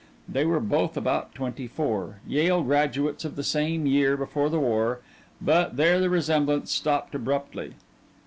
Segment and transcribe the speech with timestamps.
[0.27, 4.99] They were both about twenty four, Yale graduates of the year before the war;
[5.39, 7.73] but there the resemblance stopped abruptly.